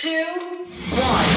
two, 0.00 0.66
one. 0.92 1.28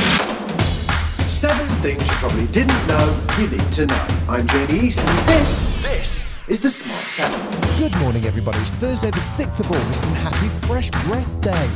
Seven 1.27 1.67
things 1.83 1.99
you 1.99 2.15
probably 2.23 2.47
didn't 2.47 2.87
know 2.87 3.19
you 3.37 3.49
need 3.49 3.71
to 3.73 3.85
know. 3.85 4.07
I'm 4.29 4.47
Jamie 4.47 4.87
East, 4.87 5.01
and 5.01 5.27
this, 5.27 5.81
this 5.81 6.25
is 6.47 6.61
the 6.61 6.69
Smart 6.69 7.01
Seven. 7.01 7.77
Good 7.77 7.93
morning, 7.99 8.23
everybody. 8.23 8.59
It's 8.59 8.71
Thursday, 8.71 9.11
the 9.11 9.17
6th 9.17 9.59
of 9.59 9.69
August, 9.69 10.05
and 10.05 10.15
happy 10.15 10.47
Fresh 10.65 10.91
Breath 11.03 11.41
Day. 11.41 11.69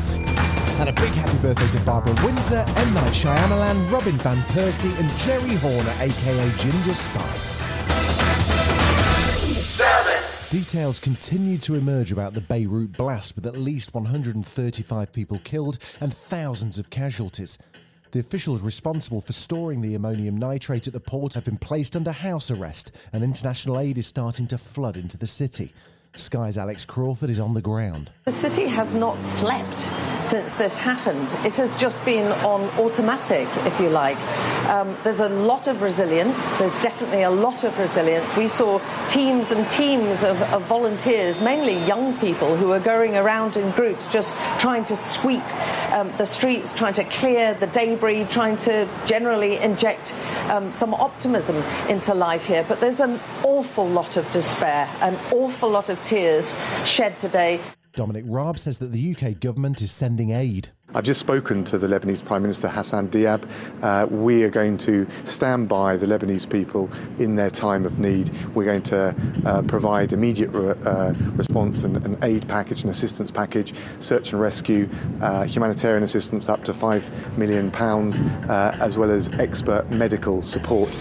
And 0.80 0.88
a 0.88 0.94
big 0.94 1.12
happy 1.12 1.38
birthday 1.40 1.70
to 1.78 1.80
Barbara 1.86 2.16
Windsor, 2.24 2.64
M. 2.78 2.94
Night 2.94 3.12
Shyamalan, 3.12 3.92
Robin 3.92 4.16
Van 4.20 4.38
Persie, 4.54 4.98
and 4.98 5.10
Geri 5.18 5.56
Horner, 5.56 5.94
aka 6.00 6.50
Ginger 6.56 6.94
Spice. 6.94 7.87
Details 10.50 11.02
continue 11.02 11.58
to 11.58 11.76
emerge 11.76 12.14
about 12.14 12.34
the 12.34 12.40
Beirut 12.40 12.94
blast, 12.94 13.36
with 13.36 13.46
at 13.46 13.58
least 13.58 13.94
135 13.94 15.12
people 15.12 15.42
killed 15.44 15.78
and 16.00 16.14
thousands 16.14 16.80
of 16.80 16.90
casualties. 16.90 17.58
The 18.12 18.20
officials 18.20 18.62
responsible 18.62 19.20
for 19.20 19.34
storing 19.34 19.82
the 19.82 19.94
ammonium 19.94 20.38
nitrate 20.38 20.88
at 20.88 20.94
the 20.94 21.02
port 21.02 21.34
have 21.34 21.44
been 21.44 21.58
placed 21.58 21.98
under 21.98 22.14
house 22.14 22.50
arrest, 22.50 22.94
and 23.12 23.26
international 23.26 23.78
aid 23.78 23.98
is 23.98 24.08
starting 24.08 24.48
to 24.48 24.58
flood 24.58 24.96
into 24.96 25.18
the 25.18 25.28
city. 25.28 25.74
Sky's 26.20 26.58
Alex 26.58 26.86
Crawford 26.86 27.30
is 27.30 27.40
on 27.40 27.54
the 27.54 27.62
ground. 27.62 28.10
The 28.26 28.32
city 28.32 28.66
has 28.68 28.94
not 28.94 29.16
slept 29.40 29.90
since 30.26 30.52
this 30.54 30.76
happened. 30.76 31.32
It 31.46 31.56
has 31.56 31.74
just 31.76 32.04
been 32.04 32.32
on 32.44 32.64
automatic, 32.80 33.48
if 33.66 33.80
you 33.80 33.90
like. 33.90 34.18
Um, 34.68 34.98
there's 35.04 35.22
a 35.22 35.30
lot 35.30 35.68
of 35.68 35.82
resilience. 35.82 36.52
There's 36.54 36.78
definitely 36.82 37.22
a 37.22 37.30
lot 37.30 37.64
of 37.64 37.78
resilience. 37.80 38.36
We 38.36 38.48
saw 38.48 38.80
teams 39.08 39.52
and 39.52 39.70
teams 39.72 40.24
of, 40.24 40.42
of 40.54 40.64
volunteers, 40.64 41.40
mainly 41.40 41.78
young 41.86 42.18
people, 42.20 42.58
who 42.58 42.72
are 42.74 42.80
going 42.80 43.16
around 43.16 43.56
in 43.56 43.72
groups 43.72 44.08
just 44.08 44.34
trying 44.60 44.84
to 44.86 44.96
sweep 44.96 45.44
um, 45.94 46.12
the 46.18 46.26
streets, 46.26 46.74
trying 46.74 46.96
to 46.96 47.06
clear 47.06 47.54
the 47.54 47.68
debris, 47.68 48.26
trying 48.26 48.58
to 48.58 48.90
generally 49.06 49.58
inject 49.58 50.14
um, 50.50 50.74
some 50.74 50.94
optimism 50.94 51.56
into 51.90 52.14
life 52.14 52.46
here. 52.46 52.66
But 52.68 52.82
there's 52.82 53.00
an 53.00 53.20
awful 53.44 53.88
lot 53.88 54.18
of 54.18 54.30
despair, 54.32 54.90
an 55.02 55.16
awful 55.32 55.70
lot 55.70 55.90
of 55.90 56.04
tears 56.08 56.56
shed 56.86 57.20
today. 57.20 57.60
Dominic 57.92 58.24
Raab 58.28 58.58
says 58.58 58.80
that 58.80 58.92
the 58.92 59.14
UK 59.14 59.40
government 59.40 59.82
is 59.82 59.92
sending 59.92 60.30
aid. 60.30 60.70
I've 60.96 61.04
just 61.04 61.20
spoken 61.20 61.66
to 61.66 61.78
the 61.78 61.88
Lebanese 61.88 62.24
Prime 62.24 62.44
Minister 62.44 62.70
Hassan 62.70 63.10
Diab. 63.10 63.46
Uh, 63.82 64.08
we 64.08 64.44
are 64.44 64.50
going 64.50 64.78
to 64.78 65.06
stand 65.26 65.68
by 65.68 65.98
the 65.98 66.06
Lebanese 66.06 66.50
people 66.50 66.90
in 67.20 67.36
their 67.36 67.50
time 67.50 67.86
of 67.86 68.00
need. 68.00 68.32
We're 68.56 68.64
going 68.64 68.84
to 68.84 69.14
uh, 69.46 69.64
provide 69.64 70.14
immediate 70.14 70.52
re- 70.52 70.76
uh, 70.86 71.14
response 71.36 71.84
and 71.84 71.98
an 72.06 72.18
aid 72.22 72.48
package, 72.48 72.84
an 72.84 72.90
assistance 72.90 73.30
package, 73.30 73.74
search 74.00 74.32
and 74.32 74.40
rescue, 74.40 74.88
uh, 75.22 75.44
humanitarian 75.44 76.04
assistance 76.04 76.48
up 76.48 76.64
to 76.64 76.72
£5 76.72 77.38
million, 77.38 77.70
uh, 78.50 78.78
as 78.80 78.98
well 78.98 79.12
as 79.12 79.28
expert 79.40 79.90
medical 79.92 80.42
support. 80.42 80.98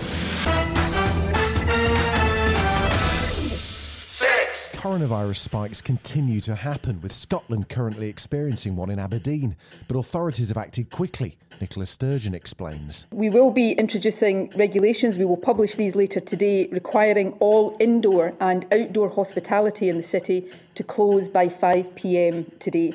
Coronavirus 4.86 5.38
spikes 5.38 5.82
continue 5.82 6.40
to 6.42 6.54
happen, 6.54 7.00
with 7.00 7.10
Scotland 7.10 7.68
currently 7.68 8.08
experiencing 8.08 8.76
one 8.76 8.88
in 8.88 9.00
Aberdeen. 9.00 9.56
But 9.88 9.96
authorities 9.96 10.46
have 10.46 10.56
acted 10.56 10.90
quickly, 10.90 11.36
Nicola 11.60 11.86
Sturgeon 11.86 12.36
explains. 12.36 13.04
We 13.10 13.28
will 13.28 13.50
be 13.50 13.72
introducing 13.72 14.48
regulations. 14.54 15.18
We 15.18 15.24
will 15.24 15.38
publish 15.38 15.74
these 15.74 15.96
later 15.96 16.20
today, 16.20 16.68
requiring 16.68 17.32
all 17.40 17.76
indoor 17.80 18.34
and 18.38 18.64
outdoor 18.72 19.08
hospitality 19.08 19.88
in 19.88 19.96
the 19.96 20.04
city 20.04 20.48
to 20.76 20.84
close 20.84 21.28
by 21.28 21.48
5 21.48 21.96
pm 21.96 22.44
today. 22.60 22.92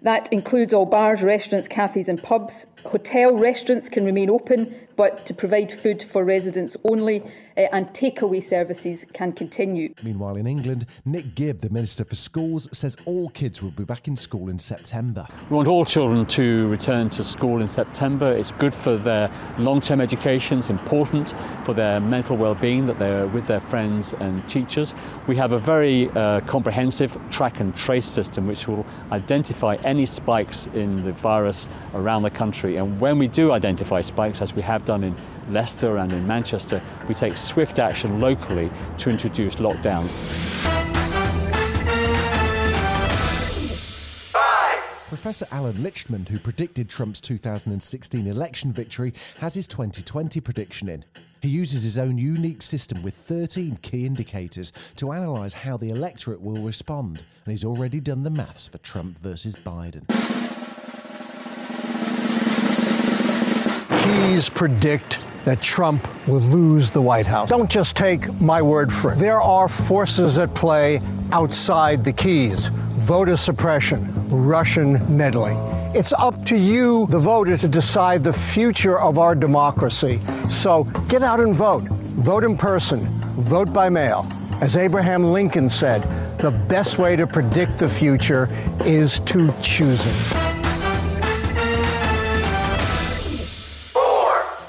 That 0.00 0.32
includes 0.32 0.72
all 0.72 0.86
bars, 0.86 1.22
restaurants, 1.22 1.68
cafes, 1.68 2.08
and 2.08 2.22
pubs. 2.22 2.66
Hotel 2.86 3.36
restaurants 3.36 3.90
can 3.90 4.06
remain 4.06 4.30
open, 4.30 4.74
but 4.96 5.26
to 5.26 5.34
provide 5.34 5.70
food 5.70 6.02
for 6.02 6.24
residents 6.24 6.74
only, 6.84 7.22
and 7.56 7.88
takeaway 7.88 8.42
services 8.42 9.06
can 9.12 9.32
continue. 9.32 9.92
Meanwhile, 10.02 10.36
in 10.36 10.46
England, 10.46 10.86
Nick 11.04 11.34
Gibb, 11.34 11.60
the 11.60 11.70
Minister 11.70 12.04
for 12.04 12.14
Schools, 12.14 12.68
says 12.72 12.96
all 13.04 13.28
kids 13.30 13.62
will 13.62 13.70
be 13.70 13.84
back 13.84 14.08
in 14.08 14.16
school 14.16 14.48
in 14.48 14.58
September. 14.58 15.26
We 15.50 15.56
want 15.56 15.68
all 15.68 15.84
children 15.84 16.26
to 16.26 16.68
return 16.68 17.10
to 17.10 17.24
school 17.24 17.60
in 17.60 17.68
September. 17.68 18.32
It's 18.32 18.52
good 18.52 18.74
for 18.74 18.96
their 18.96 19.30
long 19.58 19.80
term 19.80 20.00
education, 20.00 20.58
it's 20.58 20.70
important 20.70 21.34
for 21.64 21.74
their 21.74 22.00
mental 22.00 22.36
well 22.36 22.54
being 22.54 22.86
that 22.86 22.98
they're 22.98 23.26
with 23.28 23.46
their 23.46 23.60
friends 23.60 24.12
and 24.14 24.46
teachers. 24.48 24.94
We 25.26 25.36
have 25.36 25.52
a 25.52 25.58
very 25.58 26.08
uh, 26.10 26.40
comprehensive 26.42 27.16
track 27.30 27.60
and 27.60 27.74
trace 27.76 28.06
system 28.06 28.46
which 28.46 28.68
will 28.68 28.86
identify 29.10 29.76
any 29.84 30.06
spikes 30.06 30.66
in 30.68 30.96
the 30.96 31.12
virus 31.12 31.68
around 31.94 32.22
the 32.22 32.30
country. 32.30 32.76
And 32.76 33.00
when 33.00 33.18
we 33.18 33.28
do 33.28 33.52
identify 33.52 34.00
spikes, 34.00 34.40
as 34.40 34.54
we 34.54 34.62
have 34.62 34.84
done 34.84 35.04
in 35.04 35.14
Leicester 35.48 35.98
and 35.98 36.12
in 36.12 36.26
Manchester, 36.26 36.82
we 37.08 37.14
take 37.14 37.36
swift 37.42 37.78
action 37.78 38.20
locally 38.20 38.70
to 38.98 39.10
introduce 39.10 39.56
lockdowns. 39.56 40.14
Professor 45.12 45.46
Allan 45.50 45.74
Lichtman, 45.74 46.26
who 46.26 46.38
predicted 46.38 46.88
Trump's 46.88 47.20
2016 47.20 48.26
election 48.26 48.72
victory, 48.72 49.12
has 49.40 49.52
his 49.52 49.68
2020 49.68 50.40
prediction 50.40 50.88
in. 50.88 51.04
He 51.42 51.50
uses 51.50 51.82
his 51.82 51.98
own 51.98 52.16
unique 52.16 52.62
system 52.62 53.02
with 53.02 53.14
13 53.14 53.76
key 53.82 54.06
indicators 54.06 54.72
to 54.96 55.10
analyse 55.10 55.52
how 55.52 55.76
the 55.76 55.90
electorate 55.90 56.40
will 56.40 56.62
respond, 56.62 57.22
and 57.44 57.52
he's 57.52 57.62
already 57.62 58.00
done 58.00 58.22
the 58.22 58.30
maths 58.30 58.66
for 58.66 58.78
Trump 58.78 59.18
versus 59.18 59.54
Biden. 59.54 60.06
Keys 64.02 64.48
predict 64.48 65.20
that 65.44 65.60
Trump 65.60 66.08
will 66.26 66.40
lose 66.40 66.90
the 66.90 67.02
White 67.02 67.26
House. 67.26 67.48
Don't 67.48 67.70
just 67.70 67.96
take 67.96 68.40
my 68.40 68.62
word 68.62 68.92
for 68.92 69.12
it. 69.12 69.18
There 69.18 69.40
are 69.40 69.68
forces 69.68 70.38
at 70.38 70.54
play 70.54 71.00
outside 71.32 72.04
the 72.04 72.12
keys 72.12 72.70
voter 73.02 73.36
suppression, 73.36 74.08
Russian 74.28 75.16
meddling. 75.16 75.58
It's 75.94 76.12
up 76.12 76.44
to 76.46 76.56
you, 76.56 77.06
the 77.10 77.18
voter, 77.18 77.56
to 77.56 77.66
decide 77.66 78.22
the 78.22 78.32
future 78.32 78.98
of 78.98 79.18
our 79.18 79.34
democracy. 79.34 80.20
So 80.48 80.84
get 81.08 81.22
out 81.22 81.40
and 81.40 81.54
vote. 81.54 81.82
Vote 81.82 82.44
in 82.44 82.56
person. 82.56 83.00
Vote 83.42 83.72
by 83.72 83.88
mail. 83.88 84.26
As 84.62 84.76
Abraham 84.76 85.32
Lincoln 85.32 85.68
said, 85.68 86.02
the 86.38 86.52
best 86.52 86.98
way 86.98 87.16
to 87.16 87.26
predict 87.26 87.78
the 87.78 87.88
future 87.88 88.48
is 88.84 89.18
to 89.20 89.52
choose 89.60 90.06
it. 90.06 90.41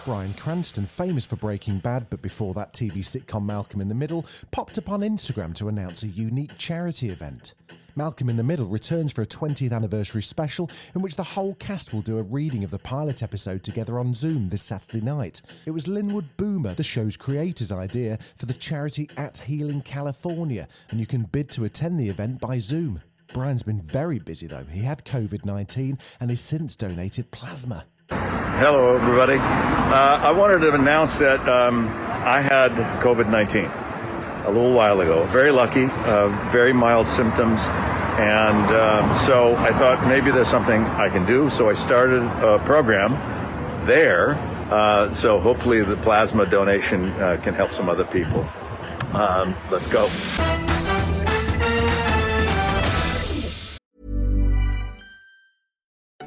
Bryan 0.06 0.34
Cranston, 0.34 0.86
famous 0.86 1.26
for 1.26 1.38
Breaking 1.38 1.78
Bad, 1.78 2.08
but 2.10 2.22
before 2.22 2.54
that 2.56 2.74
TV 2.74 2.98
sitcom 2.98 3.46
Malcolm 3.46 3.80
in 3.80 3.88
the 3.88 3.96
Middle, 3.96 4.26
popped 4.52 4.78
up 4.78 4.90
on 4.90 5.00
Instagram 5.00 5.56
to 5.56 5.70
announce 5.70 6.04
a 6.04 6.08
unique 6.08 6.58
charity 6.58 7.08
event. 7.08 7.54
Malcolm 7.96 8.30
in 8.30 8.36
the 8.36 8.44
Middle 8.44 8.66
returns 8.66 9.14
for 9.14 9.22
a 9.22 9.26
20th 9.26 9.72
anniversary 9.72 10.22
special 10.22 10.70
in 10.94 11.02
which 11.02 11.16
the 11.16 11.24
whole 11.24 11.56
cast 11.56 11.94
will 11.94 12.02
do 12.02 12.18
a 12.18 12.24
reading 12.24 12.66
of 12.66 12.72
the 12.72 12.80
pilot 12.80 13.24
episode 13.24 13.64
together 13.64 13.98
on 13.98 14.14
Zoom 14.14 14.50
this 14.50 14.64
Saturday 14.64 15.00
night. 15.00 15.42
It 15.66 15.72
was 15.72 15.88
Linwood 15.88 16.36
Boomer, 16.36 16.74
the 16.74 16.84
show's 16.84 17.16
creator's 17.16 17.72
idea 17.72 18.18
for 18.36 18.46
the 18.46 18.54
charity 18.54 19.10
At 19.16 19.38
Healing 19.38 19.82
California, 19.82 20.68
and 20.90 21.00
you 21.00 21.06
can 21.06 21.24
bid 21.24 21.48
to 21.52 21.64
attend 21.64 21.98
the 21.98 22.10
event 22.10 22.42
by 22.42 22.60
Zoom. 22.60 23.00
Bryan's 23.34 23.64
been 23.64 23.82
very 23.82 24.20
busy 24.20 24.48
though. 24.48 24.66
He 24.70 24.82
had 24.82 25.06
COVID 25.06 25.46
19 25.46 25.98
and 26.20 26.30
has 26.30 26.42
since 26.42 26.76
donated 26.76 27.32
plasma. 27.32 27.86
Hello, 28.64 28.96
everybody. 28.96 29.36
Uh, 29.40 30.20
I 30.24 30.32
wanted 30.32 30.60
to 30.60 30.74
announce 30.74 31.18
that 31.18 31.46
um, 31.50 31.90
I 31.90 32.40
had 32.40 32.72
COVID 33.02 33.30
19 33.30 33.66
a 33.66 34.48
little 34.48 34.74
while 34.74 35.02
ago. 35.02 35.26
Very 35.26 35.52
lucky, 35.52 35.88
uh, 36.06 36.30
very 36.50 36.72
mild 36.72 37.06
symptoms. 37.10 37.60
And 37.60 38.66
um, 38.74 39.20
so 39.28 39.54
I 39.58 39.78
thought 39.78 40.08
maybe 40.08 40.32
there's 40.32 40.48
something 40.48 40.82
I 40.82 41.10
can 41.10 41.26
do. 41.26 41.50
So 41.50 41.70
I 41.70 41.74
started 41.74 42.24
a 42.24 42.58
program 42.60 43.10
there. 43.86 44.36
Uh, 44.72 45.14
so 45.14 45.42
hopefully 45.42 45.84
the 45.84 45.98
plasma 45.98 46.46
donation 46.46 47.10
uh, 47.16 47.42
can 47.44 47.54
help 47.54 47.74
some 47.74 47.90
other 47.90 48.06
people. 48.06 48.48
Um, 49.12 49.58
let's 49.72 49.88
go. 49.88 50.10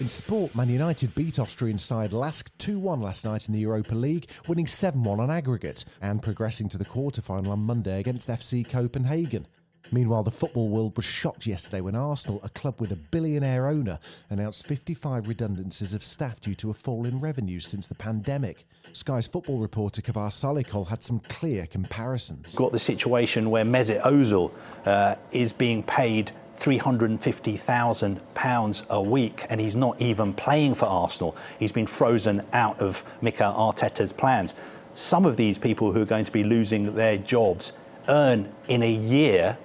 In 0.00 0.06
sport, 0.06 0.54
Man 0.54 0.68
United 0.68 1.14
beat 1.16 1.40
Austrian 1.40 1.76
side 1.76 2.12
LASK 2.12 2.50
2 2.58 2.78
1 2.78 3.00
last 3.00 3.24
night 3.24 3.48
in 3.48 3.52
the 3.52 3.60
Europa 3.60 3.96
League, 3.96 4.30
winning 4.46 4.68
7 4.68 5.02
1 5.02 5.18
on 5.18 5.28
aggregate 5.28 5.84
and 6.00 6.22
progressing 6.22 6.68
to 6.68 6.78
the 6.78 6.84
quarter 6.84 7.20
final 7.20 7.50
on 7.50 7.58
Monday 7.60 7.98
against 7.98 8.28
FC 8.28 8.68
Copenhagen. 8.68 9.48
Meanwhile, 9.90 10.22
the 10.22 10.30
football 10.30 10.68
world 10.68 10.96
was 10.96 11.04
shocked 11.04 11.46
yesterday 11.46 11.80
when 11.80 11.96
Arsenal, 11.96 12.40
a 12.44 12.48
club 12.50 12.80
with 12.80 12.92
a 12.92 12.96
billionaire 12.96 13.66
owner, 13.66 13.98
announced 14.30 14.66
55 14.66 15.26
redundancies 15.26 15.94
of 15.94 16.02
staff 16.02 16.40
due 16.40 16.54
to 16.56 16.70
a 16.70 16.74
fall 16.74 17.04
in 17.04 17.20
revenue 17.20 17.58
since 17.58 17.88
the 17.88 17.94
pandemic. 17.94 18.66
Sky's 18.92 19.26
football 19.26 19.58
reporter 19.58 20.02
Kaveh 20.02 20.30
Solhekol 20.30 20.88
had 20.88 21.02
some 21.02 21.20
clear 21.20 21.66
comparisons. 21.66 22.54
got 22.54 22.70
the 22.70 22.78
situation 22.78 23.50
where 23.50 23.64
Mesut 23.64 24.02
Ozil 24.02 24.52
uh, 24.84 25.16
is 25.32 25.52
being 25.52 25.82
paid 25.82 26.32
£350,000 26.58 28.86
a 28.90 29.00
week 29.00 29.46
and 29.48 29.60
he's 29.60 29.76
not 29.76 30.00
even 30.00 30.34
playing 30.34 30.74
for 30.74 30.86
Arsenal. 30.86 31.36
He's 31.58 31.72
been 31.72 31.86
frozen 31.86 32.42
out 32.52 32.80
of 32.80 33.04
Mikel 33.22 33.52
Arteta's 33.52 34.12
plans. 34.12 34.54
Some 34.94 35.24
of 35.24 35.36
these 35.36 35.58
people 35.58 35.92
who 35.92 36.02
are 36.02 36.06
going 36.06 36.24
to 36.24 36.32
be 36.32 36.44
losing 36.44 36.94
their 36.94 37.18
jobs 37.18 37.72
earn 38.08 38.48
in 38.68 38.82
a 38.82 38.92
year 38.92 39.56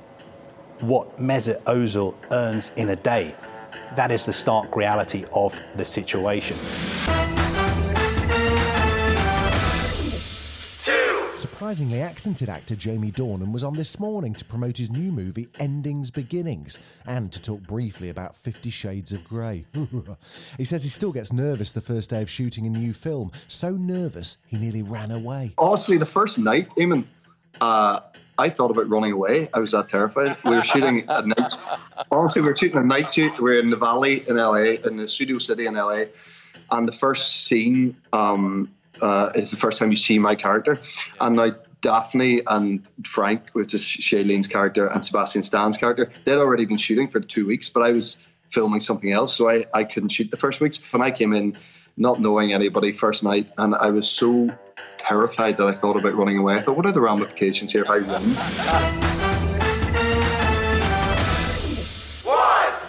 what 0.82 1.20
Mesut 1.20 1.62
Ozil 1.64 2.14
earns 2.32 2.72
in 2.76 2.90
a 2.90 2.96
day. 2.96 3.36
That 3.96 4.12
is 4.12 4.26
the 4.26 4.34
stark 4.34 4.76
reality 4.76 5.26
of 5.34 5.60
the 5.76 5.86
situation. 5.86 6.58
Surprisingly 11.64 12.02
accented 12.02 12.50
actor 12.50 12.76
Jamie 12.76 13.10
Dornan 13.10 13.54
was 13.54 13.64
on 13.64 13.74
this 13.74 13.98
morning 13.98 14.34
to 14.34 14.44
promote 14.44 14.76
his 14.76 14.92
new 14.92 15.14
movie 15.14 15.48
Endings 15.62 16.12
Beginnings 16.12 16.78
and 17.06 17.32
to 17.32 17.42
talk 17.42 17.62
briefly 17.62 18.10
about 18.10 18.36
Fifty 18.36 18.70
Shades 18.70 19.14
of 19.14 19.24
Grey. 19.24 19.64
he 20.58 20.66
says 20.66 20.84
he 20.84 20.90
still 20.90 21.14
gets 21.14 21.32
nervous 21.32 21.72
the 21.72 21.80
first 21.80 22.10
day 22.10 22.22
of 22.22 22.30
shooting 22.30 22.66
a 22.66 22.70
new 22.70 22.92
film, 22.92 23.32
so 23.48 23.70
nervous 23.70 24.36
he 24.46 24.58
nearly 24.58 24.82
ran 24.82 25.10
away. 25.10 25.54
Honestly, 25.58 25.98
the 25.98 26.06
first 26.06 26.38
night, 26.38 26.68
Eamonn, 26.72 27.06
uh, 27.62 28.02
I 28.38 28.50
thought 28.50 28.70
about 28.70 28.90
running 28.90 29.14
away. 29.14 29.48
I 29.54 29.60
was 29.60 29.72
that 29.72 29.88
terrified. 29.88 30.38
We 30.44 30.58
were 30.58 30.66
shooting 30.66 31.10
at 31.10 31.26
night. 31.26 31.54
Honestly, 32.12 32.42
we 32.42 32.50
were 32.50 32.58
shooting 32.58 32.80
a 32.80 32.84
night 32.84 33.14
shoot. 33.14 33.40
We're 33.40 33.62
in 33.62 33.70
the 33.70 33.78
Valley 33.78 34.28
in 34.28 34.36
LA, 34.36 34.76
in 34.86 34.98
the 34.98 35.08
Studio 35.08 35.38
City 35.38 35.68
in 35.68 35.76
LA, 35.76 36.08
and 36.72 36.86
the 36.86 36.92
first 36.92 37.46
scene 37.46 37.96
um, 38.12 38.70
uh, 39.02 39.32
is 39.36 39.52
the 39.52 39.58
first 39.58 39.80
time 39.80 39.92
you 39.92 39.98
see 39.98 40.20
my 40.20 40.36
character. 40.36 40.78
And 41.20 41.36
now 41.36 41.52
Daphne 41.82 42.42
and 42.48 42.88
Frank, 43.06 43.50
which 43.54 43.74
is 43.74 43.84
Shailene's 43.84 44.48
character, 44.48 44.88
and 44.88 45.04
Sebastian 45.04 45.44
Stan's 45.44 45.78
character, 45.78 46.10
they'd 46.24 46.38
already 46.38 46.66
been 46.66 46.78
shooting 46.78 47.10
for 47.10 47.20
two 47.20 47.46
weeks, 47.46 47.70
but 47.70 47.84
I 47.84 47.92
was 47.92 48.18
filming 48.50 48.82
something 48.82 49.12
else, 49.12 49.36
so 49.36 49.50
I, 49.50 49.66
I 49.74 49.84
couldn't 49.84 50.10
shoot 50.10 50.32
the 50.32 50.38
first 50.38 50.62
weeks. 50.62 50.80
When 50.92 51.02
I 51.02 51.12
came 51.12 51.34
in, 51.34 51.56
not 51.98 52.20
knowing 52.20 52.54
anybody 52.54 52.92
first 52.92 53.24
night, 53.24 53.48
and 53.58 53.76
I 53.76 53.90
was 53.90 54.10
so 54.10 54.50
terrified 54.98 55.58
that 55.58 55.68
I 55.68 55.74
thought 55.74 56.00
about 56.00 56.16
running 56.16 56.38
away. 56.38 56.56
I 56.56 56.62
thought, 56.62 56.78
what 56.78 56.86
are 56.86 56.92
the 56.92 57.02
ramifications 57.02 57.72
here 57.72 57.84
if 57.84 57.90
I 57.90 57.98
run? 57.98 59.13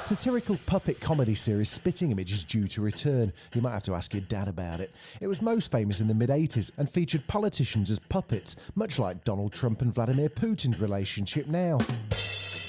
Satirical 0.04 0.58
puppet 0.66 1.00
comedy 1.00 1.34
series 1.34 1.70
Spitting 1.70 2.10
Image 2.10 2.30
is 2.30 2.44
due 2.44 2.68
to 2.68 2.82
return. 2.82 3.32
You 3.54 3.62
might 3.62 3.72
have 3.72 3.84
to 3.84 3.94
ask 3.94 4.12
your 4.12 4.20
dad 4.20 4.48
about 4.48 4.80
it. 4.80 4.90
It 5.18 5.28
was 5.28 5.40
most 5.40 5.72
famous 5.72 5.98
in 5.98 6.08
the 6.08 6.14
mid 6.14 6.28
80s 6.28 6.70
and 6.76 6.90
featured 6.90 7.26
politicians 7.26 7.88
as 7.88 8.00
puppets, 8.00 8.54
much 8.74 8.98
like 8.98 9.24
Donald 9.24 9.54
Trump 9.54 9.80
and 9.80 9.94
Vladimir 9.94 10.28
Putin's 10.28 10.78
relationship 10.78 11.46
now. 11.46 11.78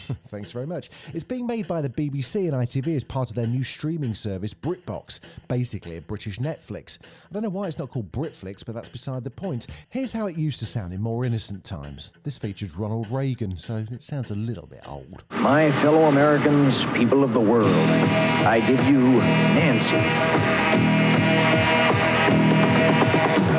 Thanks 0.27 0.51
very 0.51 0.67
much. 0.67 0.89
It's 1.13 1.23
being 1.23 1.47
made 1.47 1.67
by 1.67 1.81
the 1.81 1.89
BBC 1.89 2.45
and 2.45 2.53
ITV 2.53 2.95
as 2.95 3.03
part 3.03 3.29
of 3.29 3.35
their 3.35 3.47
new 3.47 3.63
streaming 3.63 4.13
service, 4.13 4.53
BritBox, 4.53 5.19
basically 5.47 5.97
a 5.97 6.01
British 6.01 6.37
Netflix. 6.37 6.99
I 7.03 7.33
don't 7.33 7.43
know 7.43 7.49
why 7.49 7.67
it's 7.67 7.79
not 7.79 7.89
called 7.89 8.11
Britflix, 8.11 8.63
but 8.65 8.75
that's 8.75 8.89
beside 8.89 9.23
the 9.23 9.31
point. 9.31 9.67
Here's 9.89 10.13
how 10.13 10.27
it 10.27 10.37
used 10.37 10.59
to 10.59 10.65
sound 10.65 10.93
in 10.93 11.01
more 11.01 11.25
innocent 11.25 11.63
times. 11.63 12.13
This 12.23 12.37
featured 12.37 12.75
Ronald 12.75 13.09
Reagan, 13.09 13.57
so 13.57 13.85
it 13.91 14.01
sounds 14.01 14.31
a 14.31 14.35
little 14.35 14.67
bit 14.67 14.81
old. 14.87 15.23
My 15.31 15.71
fellow 15.71 16.03
Americans, 16.03 16.85
people 16.93 17.23
of 17.23 17.33
the 17.33 17.39
world, 17.39 17.65
I 17.65 18.59
give 18.59 18.83
you 18.87 18.99
Nancy. 18.99 19.97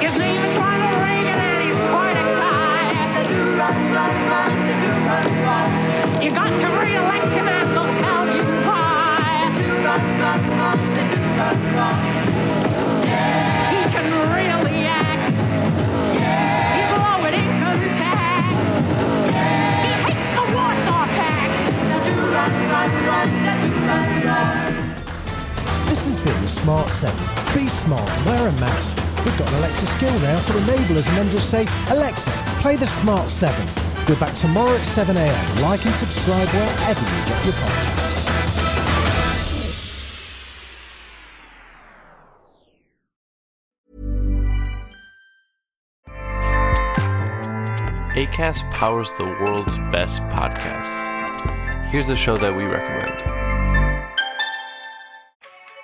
His 0.05 0.19
name 0.19 0.45
is 0.45 0.57
Ronald 0.57 0.76
You 6.23 6.31
got 6.33 6.59
to 6.59 6.67
re-elect 6.81 7.33
him 7.37 7.47
and 7.47 7.69
they'll 7.77 7.95
tell 7.95 8.25
you 8.35 8.43
why. 8.65 9.53
He 13.71 13.81
can 13.93 14.09
really 14.33 14.87
act. 14.87 15.37
He's 16.77 16.91
low. 16.97 17.21
He 19.85 19.93
hates 20.07 20.29
the 20.35 20.45
Warsaw 20.55 21.05
Pact. 21.17 21.53
This 25.89 26.03
has 26.07 26.19
been 26.21 26.41
the 26.43 26.49
Smart 26.49 26.91
7. 26.91 27.15
Be 27.55 27.69
smart, 27.69 28.11
wear 28.25 28.49
a 28.49 28.53
mask. 28.53 29.16
We've 29.27 29.37
got 29.37 29.49
an 29.49 29.55
Alexa 29.57 29.87
skill 29.87 30.17
now, 30.21 30.39
so 30.39 30.57
enable 30.57 30.99
us 30.99 31.09
and 31.09 31.19
then 31.19 31.29
just 31.29 31.51
say, 31.51 31.67
Alexa, 31.91 32.31
play 32.61 32.77
the 32.77 32.87
Smart 32.87 33.29
7. 33.29 33.67
We're 34.09 34.15
back 34.21 34.37
tomorrow 34.37 34.77
at 34.77 34.83
7am. 34.83 35.63
Like 35.63 35.85
and 35.85 35.97
subscribe 35.97 36.49
wherever 36.51 37.01
you 37.01 37.27
get 37.27 37.45
your 37.45 37.55
podcasts. 37.55 38.27
ACAST 48.15 48.71
powers 48.71 49.11
the 49.19 49.25
world's 49.25 49.79
best 49.91 50.23
podcasts. 50.29 51.91
Here's 51.91 52.11
a 52.11 52.17
show 52.17 52.39
that 52.39 52.55
we 52.55 52.63
recommend. 52.63 53.36